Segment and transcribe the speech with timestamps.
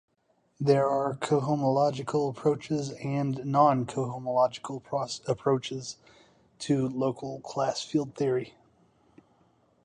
[0.59, 4.81] There are cohomological approaches and non-cohomological
[5.29, 5.97] approaches
[6.57, 8.55] to local class field theory.